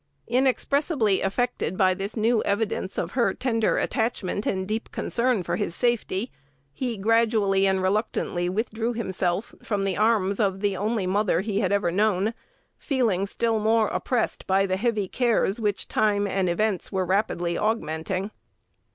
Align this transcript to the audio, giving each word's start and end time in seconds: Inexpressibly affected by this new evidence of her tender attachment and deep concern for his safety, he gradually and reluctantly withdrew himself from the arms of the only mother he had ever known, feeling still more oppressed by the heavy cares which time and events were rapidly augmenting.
Inexpressibly 0.27 1.21
affected 1.21 1.77
by 1.77 1.93
this 1.93 2.17
new 2.17 2.41
evidence 2.41 2.97
of 2.97 3.11
her 3.11 3.35
tender 3.35 3.77
attachment 3.77 4.47
and 4.47 4.67
deep 4.67 4.91
concern 4.91 5.43
for 5.43 5.57
his 5.57 5.75
safety, 5.75 6.31
he 6.73 6.97
gradually 6.97 7.67
and 7.67 7.83
reluctantly 7.83 8.49
withdrew 8.49 8.93
himself 8.93 9.53
from 9.61 9.83
the 9.83 9.95
arms 9.95 10.39
of 10.39 10.61
the 10.61 10.75
only 10.75 11.05
mother 11.05 11.41
he 11.41 11.59
had 11.59 11.71
ever 11.71 11.91
known, 11.91 12.33
feeling 12.79 13.27
still 13.27 13.59
more 13.59 13.89
oppressed 13.89 14.47
by 14.47 14.65
the 14.65 14.77
heavy 14.77 15.07
cares 15.07 15.59
which 15.59 15.87
time 15.87 16.25
and 16.25 16.49
events 16.49 16.91
were 16.91 17.05
rapidly 17.05 17.55
augmenting. 17.55 18.31